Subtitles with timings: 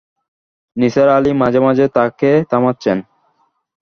[0.77, 2.97] নিসার আলি মাঝে-মাঝে তাঁকে থামাচ্ছেন।